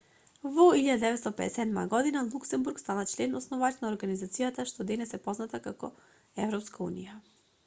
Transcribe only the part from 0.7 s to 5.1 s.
1957 година луксембург стана член основач на организацијата што